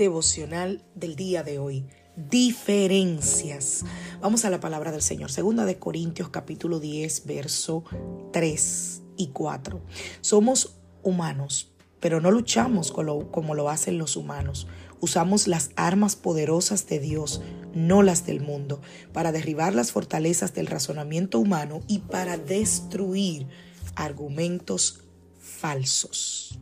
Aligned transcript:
Devocional 0.00 0.82
del 0.94 1.14
día 1.14 1.42
de 1.42 1.58
hoy. 1.58 1.84
Diferencias. 2.16 3.84
Vamos 4.22 4.46
a 4.46 4.50
la 4.50 4.58
palabra 4.58 4.92
del 4.92 5.02
Señor. 5.02 5.30
Segunda 5.30 5.66
de 5.66 5.78
Corintios 5.78 6.30
capítulo 6.30 6.80
10, 6.80 7.26
verso 7.26 7.84
3 8.32 9.02
y 9.18 9.28
4. 9.28 9.82
Somos 10.22 10.80
humanos, 11.02 11.74
pero 12.00 12.18
no 12.22 12.30
luchamos 12.30 12.92
como 12.92 13.54
lo 13.54 13.68
hacen 13.68 13.98
los 13.98 14.16
humanos. 14.16 14.66
Usamos 15.00 15.46
las 15.46 15.70
armas 15.76 16.16
poderosas 16.16 16.86
de 16.86 16.98
Dios, 16.98 17.42
no 17.74 18.02
las 18.02 18.24
del 18.24 18.40
mundo, 18.40 18.80
para 19.12 19.32
derribar 19.32 19.74
las 19.74 19.92
fortalezas 19.92 20.54
del 20.54 20.66
razonamiento 20.66 21.38
humano 21.38 21.82
y 21.88 21.98
para 21.98 22.38
destruir 22.38 23.48
argumentos 23.96 25.04
falsos. 25.38 26.58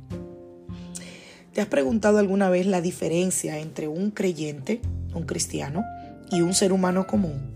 ¿Te 1.59 1.63
has 1.63 1.69
preguntado 1.69 2.19
alguna 2.19 2.49
vez 2.49 2.67
la 2.67 2.81
diferencia 2.81 3.59
entre 3.59 3.89
un 3.89 4.13
creyente, 4.13 4.81
un 5.13 5.25
cristiano, 5.25 5.85
y 6.31 6.41
un 6.41 6.55
ser 6.55 6.73
humano 6.73 7.09
común? 7.09 7.51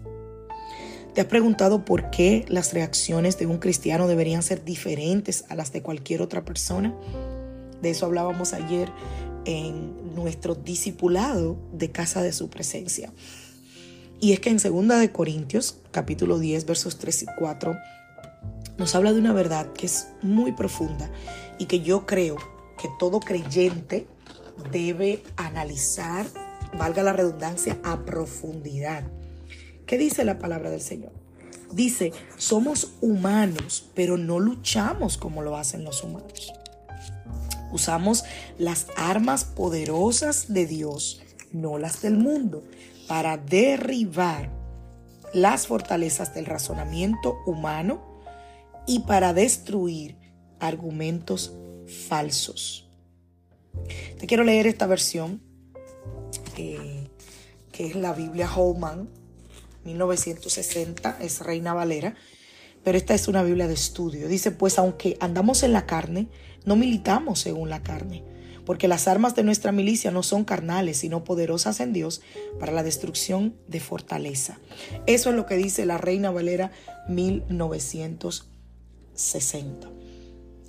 ¿Te 1.14 1.20
has 1.20 1.28
preguntado 1.28 1.84
por 1.84 2.11
qué 2.11 2.45
las 2.48 2.73
reacciones 2.75 3.39
de 3.39 3.47
un 3.47 3.58
cristiano 3.58 4.08
deberían 4.08 4.42
ser 4.42 4.64
diferentes 4.64 5.45
a 5.50 5.55
las 5.55 5.73
de 5.73 5.83
cualquier 5.83 6.20
otra 6.20 6.45
persona? 6.45 6.92
De 7.80 7.91
eso 7.91 8.05
hablábamos 8.05 8.55
ayer 8.55 8.91
en 9.45 10.17
nuestro 10.17 10.56
discipulado 10.56 11.56
de 11.73 11.92
casa 11.92 12.25
de 12.25 12.33
su 12.33 12.50
presencia. 12.50 13.12
Y 14.19 14.33
es 14.33 14.41
que 14.41 14.50
en 14.50 14.56
2 14.56 14.98
de 14.98 15.12
Corintios, 15.12 15.77
capítulo 15.92 16.41
10, 16.41 16.67
versos 16.67 16.98
3 16.98 17.23
y 17.23 17.27
4, 17.39 17.77
nos 18.78 18.97
habla 18.97 19.12
de 19.12 19.20
una 19.20 19.33
verdad 19.33 19.73
que 19.73 19.86
es 19.86 20.08
muy 20.23 20.50
profunda 20.50 21.08
y 21.56 21.67
que 21.67 21.83
yo 21.83 22.05
creo 22.05 22.39
que 22.83 22.91
todo 22.99 23.21
creyente 23.21 24.09
debe 24.73 25.23
analizar, 25.37 26.27
valga 26.77 27.05
la 27.05 27.13
redundancia, 27.13 27.79
a 27.85 28.05
profundidad. 28.05 29.05
¿Qué 29.87 29.99
dice 29.99 30.25
la 30.25 30.41
palabra 30.41 30.69
del 30.69 30.81
Señor? 30.81 31.13
Dice, 31.73 32.13
somos 32.37 32.95
humanos, 33.01 33.89
pero 33.95 34.19
no 34.19 34.41
luchamos 34.41 35.17
como 35.17 35.43
lo 35.43 35.57
hacen 35.57 35.85
los 35.85 36.03
humanos. 36.03 36.53
Usamos 37.71 38.25
las 38.59 38.89
armas 38.97 39.45
poderosas 39.45 40.53
de 40.53 40.67
Dios, 40.67 41.23
no 41.53 41.79
las 41.79 42.03
del 42.03 42.17
mundo, 42.19 42.65
para 43.07 43.37
derribar 43.37 44.51
las 45.33 45.69
fortalezas 45.69 46.35
del 46.35 46.47
razonamiento 46.47 47.39
humano 47.47 48.03
y 48.89 49.01
para 49.01 49.33
destruir 49.33 50.17
argumentos 50.59 51.55
falsos. 51.92 52.89
Te 54.19 54.27
quiero 54.27 54.45
leer 54.45 54.67
esta 54.67 54.86
versión, 54.86 55.41
eh, 56.57 57.08
que 57.73 57.86
es 57.86 57.95
la 57.95 58.13
Biblia 58.13 58.51
Holman, 58.55 59.08
1960, 59.85 61.19
es 61.20 61.41
Reina 61.41 61.75
Valera, 61.75 62.14
pero 62.85 62.98
esta 62.98 63.14
es 63.14 63.29
una 63.29 63.42
Biblia 63.42 63.69
de 63.69 63.75
estudio. 63.75 64.29
Dice, 64.29 64.51
pues 64.51 64.79
aunque 64.79 65.17
andamos 65.20 65.63
en 65.63 65.73
la 65.73 65.86
carne, 65.86 66.29
no 66.64 66.77
militamos 66.77 67.41
según 67.41 67.70
la 67.70 67.83
carne, 67.83 68.23
porque 68.64 68.89
las 68.89 69.09
armas 69.09 69.35
de 69.35 69.42
nuestra 69.42 69.73
milicia 69.73 70.11
no 70.11 70.23
son 70.23 70.45
carnales, 70.45 70.98
sino 70.98 71.24
poderosas 71.24 71.80
en 71.80 71.92
Dios 71.92 72.23
para 72.61 72.73
la 72.73 72.83
destrucción 72.83 73.57
de 73.67 73.80
fortaleza. 73.80 74.59
Eso 75.07 75.30
es 75.30 75.36
lo 75.36 75.47
que 75.47 75.57
dice 75.57 75.86
la 75.86 75.97
Reina 75.98 76.30
Valera 76.30 76.70
1960. 77.09 79.91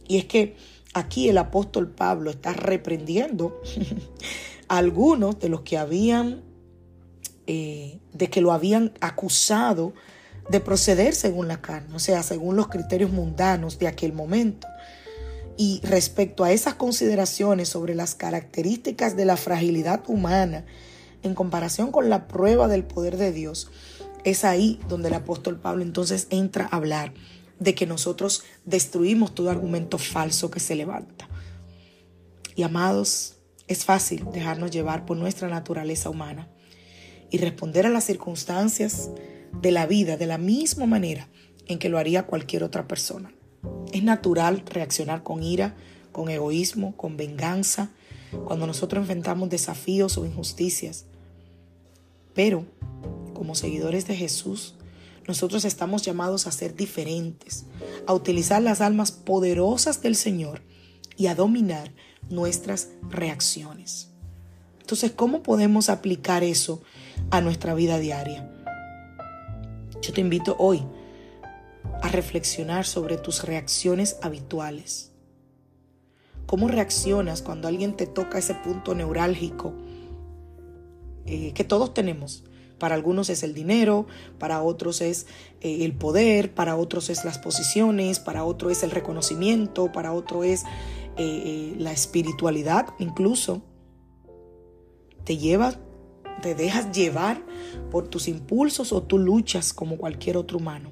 Y 0.07 0.17
es 0.17 0.25
que 0.25 0.55
aquí 0.93 1.29
el 1.29 1.37
apóstol 1.37 1.89
Pablo 1.89 2.29
está 2.29 2.53
reprendiendo 2.53 3.61
a 4.67 4.77
algunos 4.77 5.39
de 5.39 5.49
los 5.49 5.61
que 5.61 5.77
habían, 5.77 6.43
eh, 7.47 7.99
de 8.13 8.29
que 8.29 8.41
lo 8.41 8.51
habían 8.51 8.93
acusado 9.01 9.93
de 10.49 10.59
proceder 10.59 11.15
según 11.15 11.47
la 11.47 11.61
carne, 11.61 11.95
o 11.95 11.99
sea, 11.99 12.21
según 12.23 12.55
los 12.55 12.67
criterios 12.67 13.11
mundanos 13.11 13.79
de 13.79 13.87
aquel 13.87 14.13
momento. 14.13 14.67
Y 15.55 15.81
respecto 15.83 16.43
a 16.43 16.51
esas 16.51 16.73
consideraciones 16.75 17.69
sobre 17.69 17.95
las 17.95 18.15
características 18.15 19.15
de 19.15 19.25
la 19.25 19.37
fragilidad 19.37 20.03
humana 20.07 20.65
en 21.21 21.35
comparación 21.35 21.91
con 21.91 22.09
la 22.09 22.27
prueba 22.27 22.67
del 22.67 22.83
poder 22.83 23.17
de 23.17 23.31
Dios, 23.31 23.69
es 24.23 24.43
ahí 24.43 24.79
donde 24.89 25.09
el 25.09 25.13
apóstol 25.13 25.59
Pablo 25.59 25.83
entonces 25.83 26.27
entra 26.29 26.67
a 26.71 26.77
hablar 26.77 27.13
de 27.59 27.75
que 27.75 27.85
nosotros 27.85 28.43
destruimos 28.65 29.33
todo 29.33 29.49
argumento 29.49 29.97
falso 29.97 30.51
que 30.51 30.59
se 30.59 30.75
levanta. 30.75 31.27
Y 32.55 32.63
amados, 32.63 33.35
es 33.67 33.85
fácil 33.85 34.25
dejarnos 34.31 34.71
llevar 34.71 35.05
por 35.05 35.17
nuestra 35.17 35.47
naturaleza 35.47 36.09
humana 36.09 36.49
y 37.31 37.37
responder 37.37 37.85
a 37.85 37.89
las 37.89 38.03
circunstancias 38.03 39.09
de 39.61 39.71
la 39.71 39.85
vida 39.85 40.17
de 40.17 40.27
la 40.27 40.37
misma 40.37 40.85
manera 40.85 41.29
en 41.65 41.79
que 41.79 41.89
lo 41.89 41.97
haría 41.97 42.27
cualquier 42.27 42.63
otra 42.63 42.87
persona. 42.87 43.33
Es 43.91 44.03
natural 44.03 44.63
reaccionar 44.65 45.23
con 45.23 45.41
ira, 45.41 45.75
con 46.11 46.29
egoísmo, 46.29 46.95
con 46.97 47.17
venganza, 47.17 47.91
cuando 48.45 48.67
nosotros 48.67 49.01
enfrentamos 49.01 49.49
desafíos 49.49 50.17
o 50.17 50.25
injusticias. 50.25 51.05
Pero, 52.33 52.65
como 53.33 53.55
seguidores 53.55 54.07
de 54.07 54.15
Jesús, 54.15 54.75
nosotros 55.27 55.63
estamos 55.65 56.03
llamados 56.03 56.47
a 56.47 56.51
ser 56.51 56.75
diferentes, 56.75 57.65
a 58.07 58.13
utilizar 58.13 58.61
las 58.61 58.81
almas 58.81 59.11
poderosas 59.11 60.01
del 60.01 60.15
Señor 60.15 60.61
y 61.15 61.27
a 61.27 61.35
dominar 61.35 61.93
nuestras 62.29 62.89
reacciones. 63.09 64.09
Entonces, 64.81 65.11
¿cómo 65.11 65.43
podemos 65.43 65.89
aplicar 65.89 66.43
eso 66.43 66.81
a 67.31 67.39
nuestra 67.39 67.73
vida 67.73 67.99
diaria? 67.99 68.51
Yo 70.01 70.11
te 70.11 70.19
invito 70.19 70.57
hoy 70.59 70.85
a 72.01 72.09
reflexionar 72.09 72.85
sobre 72.85 73.17
tus 73.17 73.43
reacciones 73.43 74.17
habituales. 74.21 75.11
¿Cómo 76.45 76.67
reaccionas 76.67 77.41
cuando 77.41 77.69
alguien 77.69 77.95
te 77.95 78.05
toca 78.07 78.37
ese 78.37 78.55
punto 78.55 78.93
neurálgico 78.93 79.73
eh, 81.25 81.53
que 81.53 81.63
todos 81.63 81.93
tenemos? 81.93 82.43
Para 82.83 82.95
algunos 82.95 83.29
es 83.29 83.43
el 83.43 83.53
dinero, 83.53 84.07
para 84.39 84.61
otros 84.61 84.99
es 84.99 85.25
eh, 85.61 85.85
el 85.85 85.93
poder, 85.93 86.53
para 86.53 86.75
otros 86.75 87.09
es 87.09 87.23
las 87.23 87.37
posiciones, 87.37 88.19
para 88.19 88.43
otro 88.43 88.69
es 88.69 88.83
el 88.83 88.91
reconocimiento, 88.91 89.93
para 89.93 90.11
otro 90.11 90.43
es 90.43 90.65
eh, 90.65 91.15
eh, 91.17 91.75
la 91.77 91.93
espiritualidad 91.93 92.87
incluso. 92.99 93.61
Te 95.23 95.37
llevas, 95.37 95.79
te 96.41 96.55
dejas 96.55 96.91
llevar 96.91 97.41
por 97.89 98.09
tus 98.09 98.27
impulsos 98.27 98.91
o 98.91 99.01
tú 99.01 99.17
luchas 99.17 99.71
como 99.71 99.97
cualquier 99.97 100.35
otro 100.35 100.57
humano. 100.57 100.91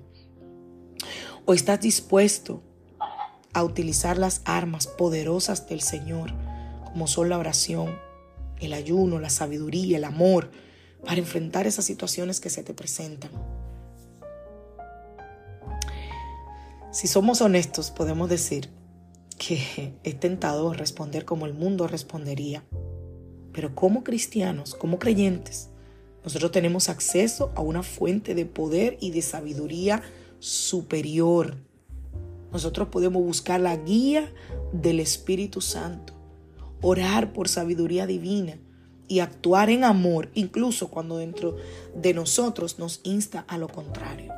O 1.43 1.53
estás 1.53 1.81
dispuesto 1.81 2.63
a 3.51 3.65
utilizar 3.65 4.17
las 4.17 4.43
armas 4.45 4.87
poderosas 4.87 5.67
del 5.67 5.81
Señor, 5.81 6.31
como 6.85 7.07
son 7.07 7.27
la 7.27 7.37
oración, 7.37 7.99
el 8.61 8.71
ayuno, 8.71 9.19
la 9.19 9.29
sabiduría, 9.29 9.97
el 9.97 10.05
amor, 10.05 10.51
para 11.05 11.17
enfrentar 11.17 11.67
esas 11.67 11.85
situaciones 11.85 12.39
que 12.39 12.49
se 12.49 12.63
te 12.63 12.73
presentan. 12.73 13.31
Si 16.91 17.07
somos 17.07 17.41
honestos, 17.41 17.89
podemos 17.89 18.29
decir 18.29 18.69
que 19.37 19.93
es 20.03 20.19
tentado 20.19 20.73
responder 20.73 21.25
como 21.25 21.45
el 21.45 21.53
mundo 21.53 21.87
respondería. 21.87 22.63
Pero 23.53 23.73
como 23.75 24.03
cristianos, 24.03 24.75
como 24.75 24.99
creyentes, 24.99 25.69
nosotros 26.23 26.51
tenemos 26.51 26.89
acceso 26.89 27.51
a 27.55 27.61
una 27.61 27.83
fuente 27.83 28.35
de 28.35 28.45
poder 28.45 28.97
y 29.01 29.11
de 29.11 29.21
sabiduría 29.21 30.03
superior. 30.39 31.57
Nosotros 32.51 32.89
podemos 32.89 33.23
buscar 33.23 33.59
la 33.59 33.75
guía 33.77 34.31
del 34.73 34.99
Espíritu 34.99 35.61
Santo, 35.61 36.13
orar 36.81 37.33
por 37.33 37.47
sabiduría 37.47 38.05
divina 38.05 38.57
y 39.11 39.19
actuar 39.19 39.69
en 39.69 39.83
amor, 39.83 40.29
incluso 40.35 40.87
cuando 40.87 41.17
dentro 41.17 41.57
de 41.93 42.13
nosotros 42.13 42.79
nos 42.79 43.01
insta 43.03 43.43
a 43.49 43.57
lo 43.57 43.67
contrario. 43.67 44.31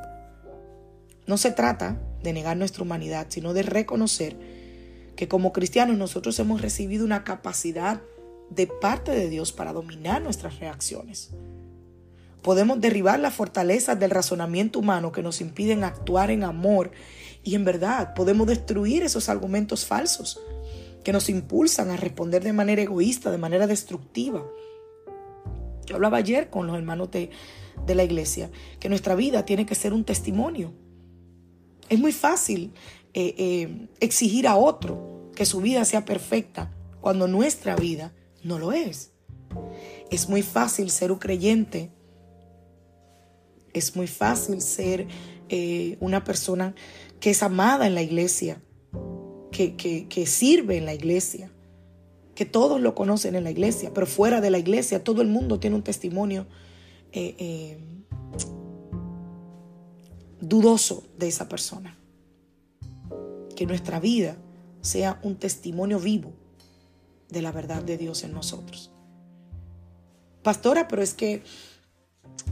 No 1.28 1.38
se 1.38 1.52
trata 1.52 2.02
de 2.24 2.32
negar 2.32 2.56
nuestra 2.56 2.82
humanidad, 2.82 3.26
sino 3.28 3.54
de 3.54 3.62
reconocer 3.62 4.36
que 5.14 5.28
como 5.28 5.52
cristianos 5.52 5.96
nosotros 5.96 6.36
hemos 6.40 6.60
recibido 6.60 7.04
una 7.04 7.22
capacidad 7.22 8.02
de 8.50 8.66
parte 8.66 9.12
de 9.12 9.28
Dios 9.28 9.52
para 9.52 9.72
dominar 9.72 10.22
nuestras 10.22 10.58
reacciones. 10.58 11.30
Podemos 12.42 12.80
derribar 12.80 13.20
las 13.20 13.34
fortalezas 13.34 14.00
del 14.00 14.10
razonamiento 14.10 14.80
humano 14.80 15.12
que 15.12 15.22
nos 15.22 15.40
impiden 15.40 15.84
actuar 15.84 16.32
en 16.32 16.42
amor 16.42 16.90
y 17.44 17.54
en 17.54 17.64
verdad 17.64 18.12
podemos 18.14 18.48
destruir 18.48 19.04
esos 19.04 19.28
argumentos 19.28 19.86
falsos 19.86 20.40
que 21.04 21.12
nos 21.12 21.28
impulsan 21.28 21.90
a 21.90 21.96
responder 21.96 22.42
de 22.42 22.52
manera 22.52 22.82
egoísta, 22.82 23.30
de 23.30 23.38
manera 23.38 23.68
destructiva. 23.68 24.44
Yo 25.86 25.96
hablaba 25.96 26.18
ayer 26.18 26.50
con 26.50 26.66
los 26.66 26.76
hermanos 26.76 27.10
de, 27.10 27.30
la 27.86 28.04
iglesia 28.04 28.50
que 28.80 28.88
nuestra 28.88 29.14
vida 29.14 29.44
tiene 29.44 29.66
que 29.66 29.74
ser 29.74 29.92
un 29.92 30.04
testimonio. 30.04 30.72
Es 31.88 31.98
muy 31.98 32.12
fácil 32.12 32.72
eh, 33.12 33.34
eh, 33.36 33.88
exigir 34.00 34.46
a 34.48 34.56
otro 34.56 35.30
que 35.34 35.44
su 35.44 35.60
vida 35.60 35.84
sea 35.84 36.04
perfecta 36.04 36.72
cuando 37.00 37.28
nuestra 37.28 37.76
vida 37.76 38.14
no 38.42 38.58
lo 38.58 38.72
es. 38.72 39.12
Es 40.10 40.28
muy 40.28 40.42
fácil 40.42 40.90
ser 40.90 41.12
un 41.12 41.18
creyente. 41.18 41.90
Es 43.72 43.96
muy 43.96 44.06
fácil 44.06 44.60
ser 44.60 45.06
eh, 45.48 45.96
una 46.00 46.24
persona 46.24 46.74
que 47.20 47.30
es 47.30 47.42
amada 47.42 47.86
en 47.86 47.94
la 47.94 48.02
iglesia, 48.02 48.62
que, 49.50 50.24
sirve 50.26 50.78
en 50.78 50.84
la 50.84 50.94
iglesia, 50.94 51.50
que 52.34 52.44
todos 52.44 52.80
lo 52.80 52.94
conocen 52.94 53.34
en 53.34 53.44
la 53.44 53.50
iglesia, 53.50 53.92
pero 53.94 54.06
fuera 54.06 54.40
de 54.40 54.50
la 54.50 54.58
iglesia 54.58 55.04
todo 55.04 55.22
el 55.22 55.28
mundo 55.28 55.60
tiene 55.60 55.76
un 55.76 55.82
testimonio 55.82 56.46
dudoso 60.40 61.04
de 61.18 61.28
esa 61.28 61.48
persona. 61.48 61.96
Que 63.56 63.66
nuestra 63.66 64.00
vida 64.00 64.36
sea 64.80 65.18
un 65.22 65.36
testimonio 65.36 65.98
vivo 65.98 66.32
de 67.30 67.42
la 67.42 67.52
verdad 67.52 67.82
de 67.82 67.96
Dios 67.96 68.24
en 68.24 68.32
nosotros. 68.32 68.90
Pastora, 70.42 70.88
pero 70.88 71.02
es 71.02 71.14
que 71.14 71.42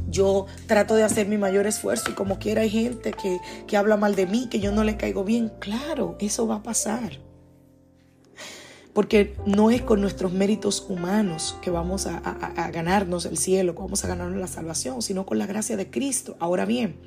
yo 0.09 0.47
trato 0.67 0.95
de 0.95 1.03
hacer 1.03 1.27
mi 1.27 1.39
mayor 1.39 1.67
esfuerzo 1.67 2.11
y 2.11 2.15
como 2.15 2.39
quiera 2.39 2.63
hay 2.63 2.71
gente 2.71 3.13
que, 3.13 3.39
que 3.67 3.77
habla 3.77 3.97
mal 3.97 4.15
de 4.15 4.27
mí, 4.27 4.49
que 4.49 4.61
yo 4.61 4.73
no 4.73 4.85
le 4.85 4.97
caigo 4.97 5.25
bien. 5.25 5.53
Claro, 5.59 6.17
eso 6.21 6.47
va 6.47 6.57
a 6.57 6.63
pasar. 6.63 7.19
Porque 8.93 9.37
no 9.47 9.71
es 9.71 9.81
con 9.83 10.01
nuestros 10.01 10.33
méritos 10.33 10.85
humanos 10.89 11.57
que 11.63 11.71
vamos 11.71 12.07
a, 12.07 12.21
ganarnos 12.73 13.25
el 13.25 13.39
cielo, 13.39 13.75
que 13.75 13.81
vamos 13.81 14.05
a 14.05 14.09
ganarnos 14.09 14.39
la 14.39 14.47
salvación, 14.47 15.01
sino 15.01 15.25
con 15.25 15.39
la 15.39 15.47
gracia 15.47 15.77
de 15.77 15.91
Cristo. 15.91 16.37
Ahora 16.41 16.67
bien, 16.67 17.01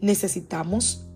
necesitamos 0.00 1.06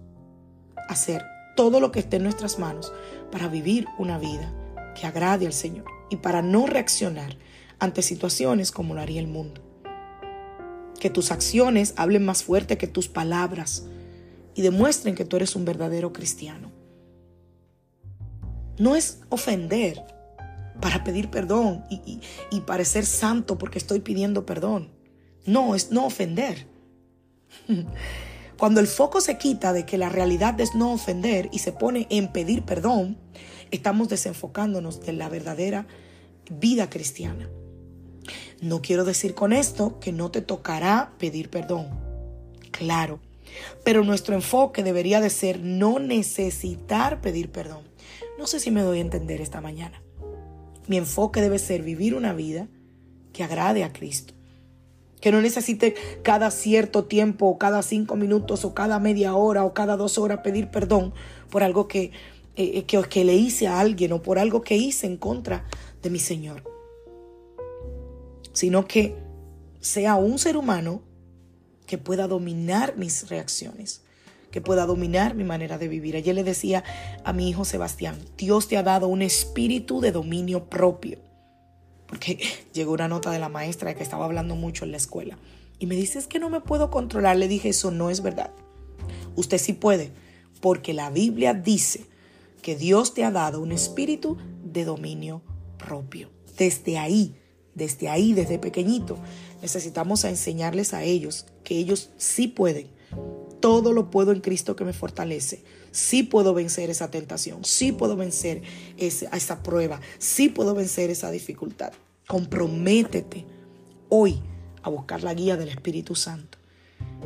hacer 0.89 1.25
todo 1.57 1.81
lo 1.81 1.91
que 1.91 2.01
esté 2.01 2.17
en 2.17 2.23
nuestras 2.23 2.59
manos 2.59 2.93
para 3.33 3.49
vivir 3.49 3.87
una 3.99 4.19
vida 4.19 4.53
que 4.95 5.07
agrade 5.07 5.47
al 5.47 5.53
Señor 5.53 5.87
y 6.11 6.17
para 6.17 6.43
no 6.43 6.67
reaccionar 6.67 7.37
ante 7.79 8.03
situaciones 8.03 8.71
como 8.71 8.95
lo 8.95 9.01
haría 9.01 9.21
el 9.21 9.27
mundo. 9.27 9.61
Que 11.01 11.11
tus 11.11 11.33
acciones 11.33 11.95
hablen 11.97 12.25
más 12.25 12.45
fuerte 12.45 12.79
que 12.79 12.87
tus 12.87 13.09
palabras 13.09 13.87
y 14.55 14.63
demuestren 14.63 15.15
que 15.15 15.25
tú 15.25 15.37
eres 15.37 15.57
un 15.57 15.65
verdadero 15.65 16.13
cristiano. 16.13 16.71
No 18.79 18.97
es 18.97 19.21
ofender 19.29 20.03
para 20.81 21.05
pedir 21.05 21.31
perdón 21.31 21.85
y, 21.89 22.21
y 22.51 22.61
parecer 22.61 23.07
santo 23.07 23.59
porque 23.59 23.79
estoy 23.79 24.01
pidiendo 24.01 24.45
perdón. 24.45 24.91
No, 25.47 25.75
es 25.75 25.91
no 25.91 26.07
ofender. 26.07 26.67
Cuando 28.59 28.81
el 28.81 28.87
foco 28.87 29.21
se 29.21 29.37
quita 29.37 29.73
de 29.73 29.85
que 29.85 29.99
la 29.99 30.09
realidad 30.09 30.61
es 30.61 30.75
no 30.75 30.93
ofender 30.93 31.49
y 31.53 31.59
se 31.59 31.73
pone 31.73 32.07
en 32.11 32.33
pedir 32.33 32.63
perdón, 32.63 33.19
estamos 33.71 34.09
desenfocándonos 34.09 35.01
de 35.01 35.13
la 35.13 35.29
verdadera 35.29 35.87
vida 36.51 36.89
cristiana. 36.89 37.49
No 38.61 38.81
quiero 38.81 39.05
decir 39.05 39.35
con 39.35 39.53
esto 39.53 39.99
que 40.01 40.13
no 40.13 40.31
te 40.31 40.41
tocará 40.41 41.13
pedir 41.19 41.51
perdón. 41.51 41.89
Claro, 42.71 43.21
pero 43.85 44.05
nuestro 44.05 44.35
enfoque 44.35 44.83
debería 44.83 45.21
de 45.21 45.31
ser 45.31 45.61
no 45.61 45.99
necesitar 45.99 47.21
pedir 47.21 47.51
perdón. 47.51 47.83
No 48.39 48.47
sé 48.47 48.61
si 48.61 48.71
me 48.71 48.83
doy 48.83 48.99
a 48.99 49.03
entender 49.03 49.41
esta 49.41 49.61
mañana. 49.61 50.03
Mi 50.87 50.97
enfoque 50.97 51.41
debe 51.41 51.59
ser 51.59 51.83
vivir 51.83 52.15
una 52.15 52.33
vida 52.33 52.69
que 53.33 53.45
agrade 53.45 53.85
a 53.85 53.93
Cristo 53.93 54.35
que 55.25 55.33
no 55.33 55.41
necesite 55.41 55.95
cada 56.23 56.51
cierto 56.51 57.07
tiempo 57.07 57.47
o 57.47 57.57
cada 57.57 57.81
cinco 57.81 58.15
minutos 58.15 58.67
o 58.67 58.75
cada 58.75 59.01
media 59.01 59.35
hora 59.35 59.65
o 59.65 59.73
cada 59.73 59.97
dos 59.97 60.19
horas 60.19 60.41
pedir 60.41 60.69
perdón 60.69 61.15
por 61.49 61.63
algo 61.63 61.89
que, 61.89 62.13
eh, 62.57 62.85
que, 62.85 63.03
que 63.05 63.25
le 63.25 63.35
hice 63.35 63.67
a 63.67 63.81
alguien 63.81 64.13
o 64.13 64.21
por 64.21 64.39
algo 64.39 64.61
que 64.61 64.77
hice 64.77 65.07
en 65.07 65.17
contra 65.17 65.65
de 66.03 66.11
mi 66.11 66.19
Señor, 66.19 66.63
sino 68.53 68.87
que 68.87 69.17
sea 69.81 70.17
un 70.17 70.39
ser 70.39 70.59
humano 70.59 71.01
que 71.87 71.97
pueda 71.97 72.29
dominar 72.29 72.99
mis 72.99 73.31
reacciones, 73.31 74.03
que 74.55 74.61
pueda 74.61 74.87
dominar 74.87 75.35
mi 75.35 75.43
manera 75.43 75.79
de 75.79 75.89
vivir. 75.89 76.15
Ayer 76.15 76.33
le 76.33 76.45
decía 76.45 76.85
a 77.25 77.33
mi 77.33 77.49
hijo 77.49 77.65
Sebastián, 77.65 78.17
Dios 78.39 78.69
te 78.69 78.77
ha 78.77 78.85
dado 78.85 79.09
un 79.09 79.21
espíritu 79.21 80.01
de 80.01 80.13
dominio 80.13 80.67
propio 80.67 81.19
porque 82.07 82.39
llegó 82.73 82.93
una 82.93 83.09
nota 83.09 83.33
de 83.33 83.41
la 83.41 83.49
maestra 83.49 83.95
que 83.97 84.05
estaba 84.05 84.27
hablando 84.27 84.55
mucho 84.55 84.85
en 84.85 84.93
la 84.93 84.97
escuela. 84.97 85.39
Y 85.81 85.87
me 85.87 85.97
dice, 85.97 86.21
es 86.21 86.29
que 86.29 86.39
no 86.39 86.51
me 86.51 86.61
puedo 86.61 86.89
controlar. 86.89 87.37
Le 87.37 87.49
dije, 87.49 87.71
eso 87.71 87.91
no 87.91 88.11
es 88.11 88.23
verdad. 88.23 88.53
Usted 89.35 89.59
sí 89.59 89.73
puede, 89.73 90.13
porque 90.61 90.95
la 90.95 91.11
Biblia 91.11 91.53
dice 91.53 92.07
que 92.63 92.77
Dios 92.77 93.13
te 93.13 93.25
ha 93.25 93.33
dado 93.33 93.61
un 93.61 93.73
espíritu 93.73 94.39
de 94.63 94.85
dominio 94.85 95.43
propio. 95.79 96.31
Desde 96.57 96.97
ahí, 96.97 97.35
desde 97.75 98.09
ahí, 98.09 98.35
desde 98.35 98.61
pequeñito, 98.61 99.19
necesitamos 99.63 100.23
enseñarles 100.23 100.95
a 100.95 101.03
ellos 101.03 101.47
que 101.65 101.77
ellos 101.77 102.11
sí 102.19 102.47
pueden. 102.47 102.95
Todo 103.65 103.95
lo 103.95 104.11
puedo 104.11 104.31
en 104.33 104.41
Cristo 104.41 104.77
que 104.77 104.85
me 104.85 104.93
fortalece. 104.93 105.65
Sí 105.91 106.23
puedo 106.23 106.53
vencer 106.53 106.91
esa 106.91 107.11
tentación, 107.11 107.65
sí 107.65 107.93
puedo 107.93 108.15
vencer 108.15 108.61
esa, 108.99 109.35
esa 109.35 109.63
prueba, 109.63 110.03
sí 110.19 110.51
puedo 110.51 110.75
vencer 110.75 111.09
esa 111.09 111.31
dificultad. 111.31 111.95
Comprométete 112.27 113.47
hoy 114.11 114.39
a 114.83 114.91
buscar 114.91 115.23
la 115.23 115.33
guía 115.33 115.57
del 115.57 115.71
Espíritu 115.71 116.15
Santo 116.15 116.59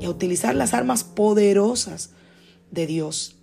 y 0.00 0.04
a 0.04 0.10
utilizar 0.10 0.54
las 0.54 0.74
armas 0.74 1.02
poderosas 1.02 2.10
de 2.70 2.86
Dios 2.86 3.34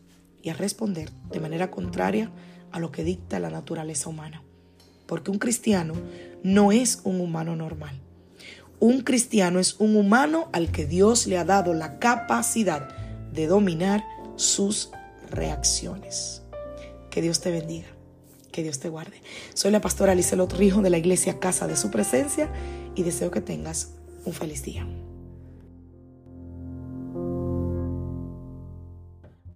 y 0.42 0.48
a 0.48 0.54
responder 0.54 1.12
de 1.34 1.42
manera 1.42 1.72
contraria 1.72 2.32
a 2.72 2.80
lo 2.80 2.94
que 2.94 3.04
dicta 3.04 3.42
la 3.42 3.50
naturaleza 3.50 4.08
humana. 4.08 4.42
Porque 5.06 5.32
un 5.32 5.38
cristiano 5.38 5.96
no 6.44 6.72
es 6.72 7.02
un 7.04 7.20
humano 7.20 7.58
normal. 7.58 8.05
Un 8.80 9.02
cristiano 9.02 9.60
es 9.60 9.76
un 9.80 9.96
humano 9.96 10.50
al 10.52 10.72
que 10.72 10.86
Dios 10.86 11.28
le 11.28 11.38
ha 11.38 11.46
dado 11.46 11.74
la 11.74 12.00
capacidad 12.00 12.90
de 13.32 13.48
dominar 13.48 14.04
sus 14.36 14.92
reacciones. 15.30 16.42
Que 17.10 17.22
Dios 17.22 17.40
te 17.40 17.52
bendiga. 17.52 17.88
Que 18.52 18.64
Dios 18.64 18.80
te 18.80 18.90
guarde. 18.90 19.22
Soy 19.54 19.72
la 19.72 19.82
pastora 19.82 20.14
Alice 20.14 20.36
Rijo 20.36 20.82
de 20.82 20.90
la 20.90 20.98
iglesia 20.98 21.40
Casa 21.40 21.68
de 21.68 21.76
Su 21.76 21.92
Presencia 21.92 22.52
y 22.96 23.04
deseo 23.04 23.32
que 23.32 23.42
tengas 23.42 23.92
un 24.26 24.34
feliz 24.34 24.64
día. 24.64 24.86